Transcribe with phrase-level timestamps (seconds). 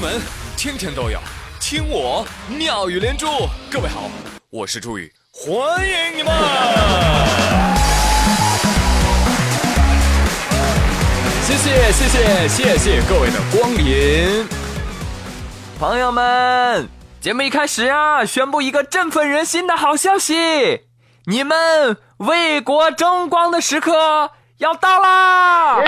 [0.00, 0.18] 闻
[0.56, 1.20] 天天都有，
[1.60, 3.26] 听我妙语连珠。
[3.70, 4.10] 各位好，
[4.48, 6.32] 我是朱宇，欢迎你们！
[11.44, 14.46] 谢谢谢谢谢谢各位的光临，
[15.78, 16.88] 朋友们，
[17.20, 20.80] 节目一开始啊，宣布一个振奋人心的好消息，
[21.26, 25.78] 你们为国争光的时刻要到啦！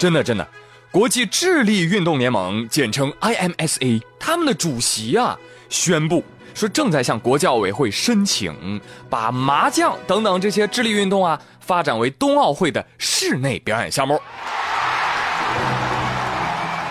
[0.00, 0.44] 真的真的。
[0.92, 5.34] 国际智力运动联盟，简称 IMSA，他们的主席啊
[5.70, 6.22] 宣布
[6.54, 8.78] 说，正在向国际奥委会申请，
[9.08, 14.20] 把麻将等等这些智力运动啊发展为冬奥会的室内表演项目。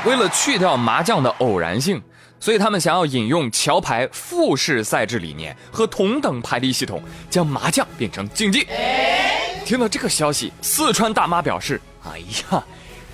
[0.04, 2.02] 为了去掉麻将的偶然性，
[2.40, 8.68] 所以他们想要引用桥牌复式赛制理念和同等排力系统，将麻将变成竞技。
[9.64, 11.80] 听到这个消息，四川大妈表示
[12.12, 12.18] ：“哎
[12.50, 12.64] 呀。”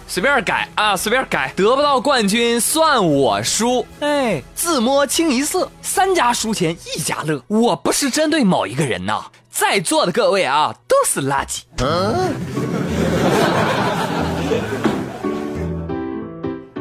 [0.09, 3.85] 随便改啊，随便改，得不到冠军算我输。
[3.99, 7.43] 哎，自摸清一色，三家输钱一家乐。
[7.47, 11.63] 我不是针对某一个人呐，在座的各位啊，都是垃圾。
[11.79, 12.35] 嗯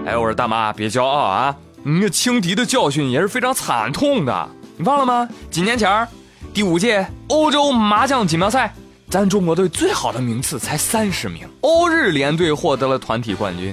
[0.06, 5.28] 哎，我说大妈，别骄傲啊，你那轻敌的教训也是非常惨痛的，你忘了吗？
[5.50, 6.06] 几年前，
[6.55, 8.72] 第五届欧洲麻将锦标赛。
[9.08, 13.72] 咱中国队最好的名次才三十名，欧日联队获得了团体冠军，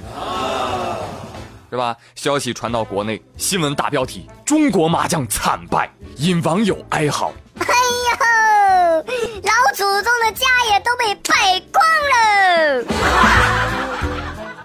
[1.71, 1.97] 是吧？
[2.13, 7.33] 消息传到国内，新闻大标题：中国麻将惨败，引网友哀嚎。
[7.57, 9.03] 哎呦，
[9.41, 12.85] 老祖宗的家业都被败光了。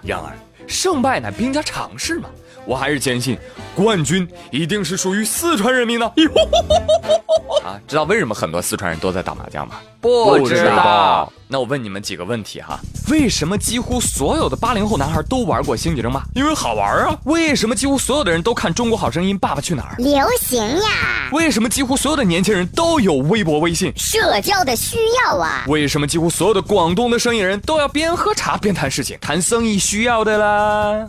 [0.05, 0.37] 然而，
[0.69, 2.29] 胜败乃兵家常事嘛。
[2.69, 3.39] 我还是坚信，
[3.75, 6.07] 冠军一定是属于四川人民的。
[7.65, 9.77] 啊，知道为什么很多四川人都在打麻将吗？
[10.03, 11.33] 不知道。
[11.49, 12.79] 那我问你们几个问题哈：
[13.11, 16.23] 为什么几乎所有的八零后男孩都玩过星际争霸？
[16.35, 17.19] 因为好玩啊。
[17.25, 19.97] 为什么几乎所有的人都看《中国好声音》《爸爸去哪儿》？
[20.03, 21.31] 流行呀。
[21.33, 23.91] 为什么几乎所有的年轻人都有微博、微信？
[23.97, 25.65] 社交的需要啊。
[25.69, 29.17] 为什么几乎所有的广东的生意人都要边喝茶边谈事情？
[29.23, 31.09] 谈生意需要的啦。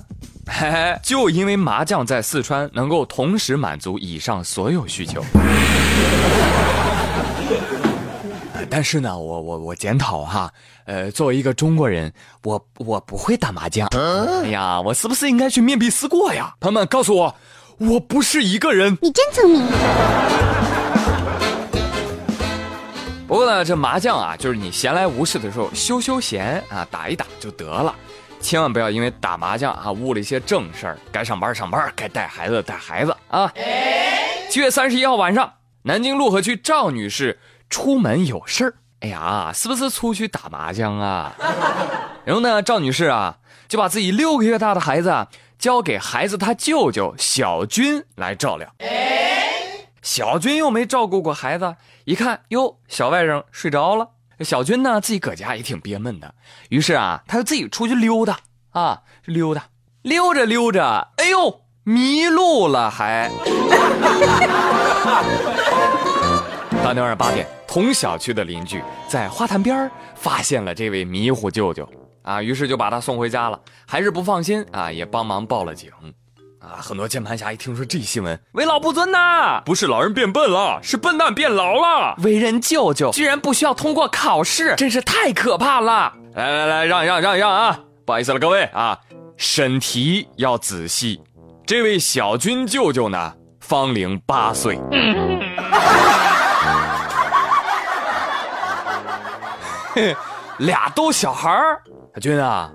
[0.51, 5.23] 嘿嘿，就因为麻将在四川能够同时满足以上所有需求。
[8.69, 10.51] 但是呢，我我我检讨哈，
[10.85, 12.11] 呃，作为一个中国人，
[12.43, 13.87] 我我不会打麻将。
[13.87, 16.53] 哎呀，我是不是应该去面壁思过呀？
[16.59, 17.35] 朋友们，告诉我，
[17.77, 18.97] 我不是一个人。
[19.01, 19.61] 你真聪明。
[23.27, 27.95] 不过呢，这麻将啊，就是你闲来无事的时候休休闲啊，打一打就得了。
[28.39, 33.51] 千万不要因为打麻将啊误了一些正事儿，该上班上班，该带孩子带孩子啊。
[34.49, 37.39] 七月三十一号晚上，南京陆河区赵女士
[37.69, 41.35] 出门有事儿，哎呀，是不是出去打麻将啊？
[42.25, 48.73] 然后呢，赵女士啊就把自己六个月大的孩子交给孩子他舅舅小军来照料。
[50.01, 54.07] 小军又没照顾过孩子，一看哟，小外甥睡着了。
[54.41, 56.33] 小军呢，自己搁家也挺憋闷的，
[56.69, 58.39] 于是啊，他就自己出去溜达
[58.71, 59.65] 啊，溜达，
[60.03, 63.29] 溜着溜着，哎呦，迷路了还。
[66.81, 71.87] 当天晚上八点，同小区的邻居在花坛边发现了这位迷糊舅舅
[72.21, 75.91] 啊，于是就把他送回家了，还是不放心啊，也帮忙报了警。
[76.59, 76.79] 啊！
[76.81, 79.61] 很多键盘侠一听说这新闻，为老不尊呐！
[79.65, 82.15] 不是老人变笨了，是笨蛋变老了。
[82.23, 86.11] 为人舅舅居然不需要通过考试，真是太可怕了！
[86.35, 87.79] 来来来，让一让，让一让啊！
[88.05, 88.97] 不好意思了，各位啊，
[89.37, 91.21] 审题要仔细。
[91.65, 94.77] 这位小军舅舅呢，方龄八岁。
[100.57, 101.81] 俩都小孩儿，
[102.13, 102.69] 小军啊，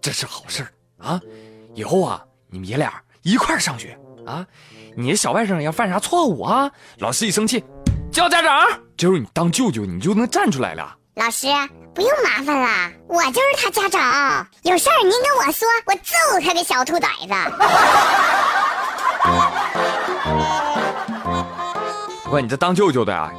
[0.00, 0.66] 这是好事
[0.98, 1.18] 啊！
[1.74, 2.22] 以后啊。
[2.52, 2.92] 你们爷俩
[3.22, 4.44] 一块上学啊！
[4.94, 6.70] 你小外甥要犯啥错误啊？
[6.98, 7.64] 老师一生气，
[8.12, 8.68] 叫家长。
[8.94, 10.94] 这时候你当舅舅，你就能站出来了。
[11.14, 11.46] 老师
[11.94, 14.46] 不用麻烦了，我就是他家长。
[14.64, 17.32] 有事儿您跟我说，我揍他个小兔崽子。
[22.22, 23.32] 不过你这当舅舅的啊，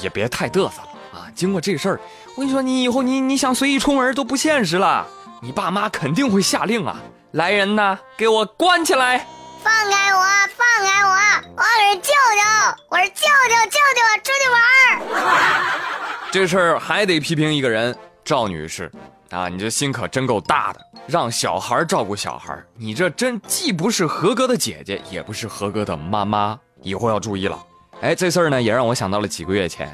[0.00, 1.26] 也别太嘚瑟了啊！
[1.34, 2.00] 经过这事儿，
[2.36, 5.04] 我跟你说，你以后你你想随意出门都不现实了。
[5.42, 6.96] 你爸妈肯定会下令啊！
[7.32, 9.24] 来人呐，给我关起来！
[9.62, 10.20] 放开我！
[10.56, 11.14] 放开我！
[11.56, 16.30] 我是舅舅，我是舅舅，舅舅我出去玩儿。
[16.32, 18.90] 这事儿还得批评一个人，赵女士
[19.30, 27.56] 啊，你这心可真够大的，让小孩照顾小孩，你这真既不是合格的姐姐，也不是合格的妈妈，以后要注意了。
[28.00, 29.88] 哎，这事儿呢，也让我想到了几个月前，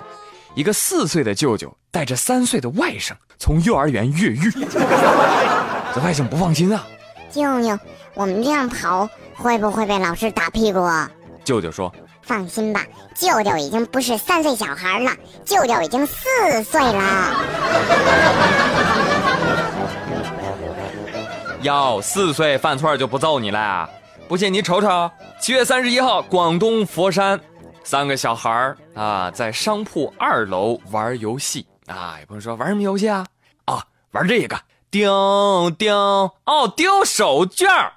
[0.55, 4.51] 一个四岁的舅舅带着三岁的外甥从幼儿园越狱，
[5.95, 6.83] 这外甥不放心啊。
[7.31, 7.79] 舅舅，
[8.15, 10.89] 我们这样跑会不会被老师打屁股？
[11.45, 11.93] 舅舅说
[12.23, 12.85] ：“放心吧，
[13.15, 15.11] 舅舅已经不是三岁小孩了，
[15.45, 17.35] 舅舅已经四岁了。
[21.63, 23.89] 哟，四岁犯错就不揍你了？
[24.29, 27.41] 不信你瞅瞅，七月三十一号，广东佛山，
[27.85, 33.25] 三个小孩儿啊，在商铺二楼玩游戏啊，也不能说玩什么游戏啊，
[33.67, 34.59] 啊，玩这个
[34.97, 35.95] 丢丢
[36.47, 37.93] 哦，丢手绢儿，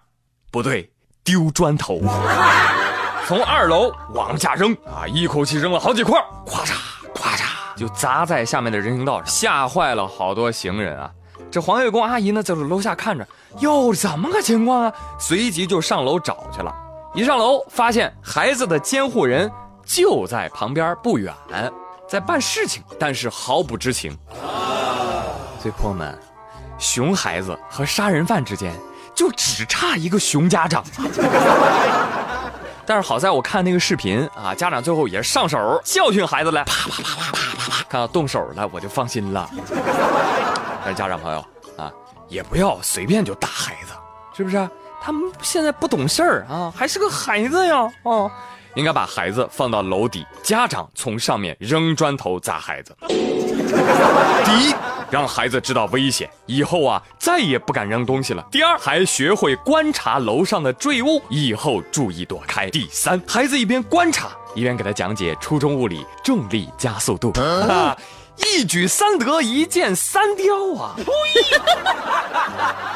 [0.51, 0.91] 不对，
[1.23, 2.01] 丢砖头，
[3.25, 6.73] 从二楼往下扔啊，一口气扔了好几块，咵嚓
[7.13, 7.43] 咵嚓
[7.77, 11.09] 就砸在下面的人行道上，吓坏了好多行人啊。
[11.49, 13.25] 这黄月宫阿姨呢，在楼下看着，
[13.59, 14.93] 哟，怎么个情况啊？
[15.17, 16.75] 随即就上楼找去了。
[17.13, 19.49] 一上楼，发现孩子的监护人
[19.85, 21.33] 就在旁边不远，
[22.09, 24.11] 在办事情，但是毫不知情。
[25.61, 26.17] 所以朋友们，
[26.79, 28.73] 熊孩子和杀人犯之间
[29.13, 30.83] 就只差一个熊家长。
[32.85, 39.47] 但是好在我看那个视频啊，家长最后也是上手教训孩子了，啪啪啪啪啪啪啪，看到动手了，我就放心了。
[40.83, 41.45] 但是家长朋友
[41.77, 41.91] 啊，
[42.27, 43.93] 也不要随便就打孩子，
[44.35, 44.67] 是不是？
[45.01, 48.31] 他们现在不懂事儿啊，还是个孩子呀，哦，
[48.73, 52.95] 应该把孩子放到楼底，家长从上面扔砖头砸孩子。
[52.99, 54.73] 第一，
[55.11, 58.45] 让孩子知道危险，以后啊再也不敢扔东西了。
[58.51, 62.69] 第二，还学会观察楼上的坠物，以后注意躲开。
[62.69, 67.33] 第三，孩子一边观察，一边给他讲解初中物理重力加速度。
[68.37, 70.95] 一举三得，一箭三雕啊！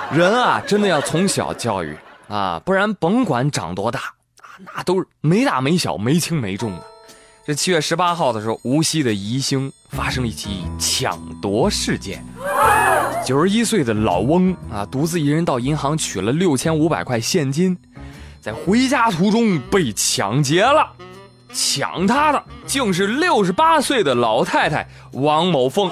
[0.10, 1.98] 人啊，真的要从小教育
[2.30, 4.00] 啊，不然甭管长多大
[4.42, 6.84] 啊，那都是没大没小、没轻没重的。
[7.46, 12.24] 这七月十八号的时候，无锡的宜兴发生了一起抢夺事件。
[13.26, 17.78] 九十一岁的老翁啊，独自一人到银行取了六千五百块现金，
[18.42, 20.92] 在回家途中被抢劫了。
[21.54, 25.90] 抢他的竟是六十八岁的老太太王某凤。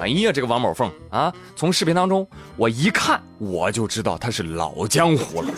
[0.00, 5.48] 哎呀，这个王某凤啊，从视频当中我一看我就知道她是老江湖了。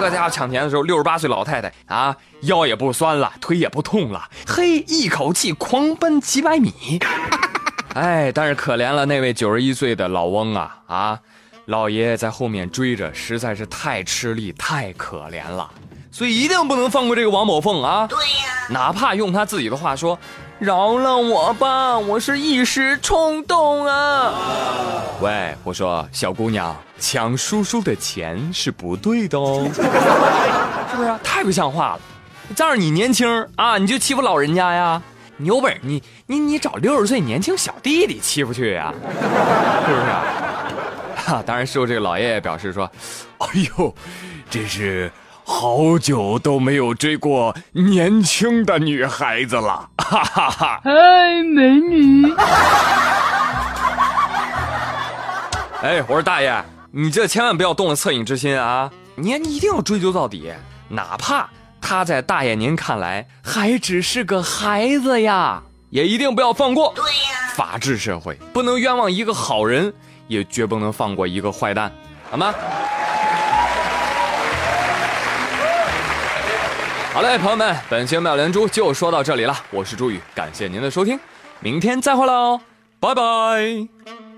[0.00, 6.72] 这家伙抢钱的时候，六十八岁老太太啊，腰也不酸了，腿也不痛了，嘿，一口气狂奔几百米。
[7.94, 11.20] 哎，但是可怜了那位九十一岁的老翁啊啊，
[11.66, 15.70] 老爷爷在后面追着，实在是太吃力，太可怜了。
[16.12, 18.06] 所以一定不能放过这个王某凤啊！
[18.08, 20.18] 对呀，哪怕用他自己的话说
[20.60, 24.34] ：“饶了我吧，我是一时冲动啊。”
[25.22, 31.18] 喂，我说小姑娘，抢叔叔的钱是不对的哦， 是不是？
[31.24, 32.00] 太不像话了！
[32.54, 35.00] 仗着你年轻啊，你就欺负老人家呀？
[35.38, 38.92] 你有本事你你你找六十岁年轻小弟弟欺负去呀？
[39.86, 40.06] 是不是？
[40.06, 40.22] 啊
[41.16, 42.90] 哈，当然，师傅这个老爷爷表示说
[43.38, 43.46] ：“哎
[43.78, 43.94] 呦，
[44.50, 45.10] 真是。”
[45.42, 50.80] 好久都没有追过年轻的女孩子了，哈哈哈！
[50.82, 50.90] 嗨，
[51.44, 52.34] 美女！
[55.82, 56.60] 哎，我说大爷，
[56.90, 58.90] 你这千万不要动了恻隐之心啊！
[59.14, 60.52] 你你一定要追究到底，
[60.88, 61.48] 哪怕
[61.80, 66.92] 他在大爷您看来还只是个孩子呀，也一定不要放过。
[66.96, 69.94] 对呀，法治社会不能冤枉一个好人，
[70.26, 71.92] 也绝不能放过一个坏蛋，
[72.28, 72.52] 好吗？
[77.12, 79.52] 好嘞，朋友们，本期妙连珠就说到这里了。
[79.70, 81.18] 我是朱宇，感谢您的收听，
[81.58, 82.60] 明天再会喽，
[83.00, 84.29] 拜拜。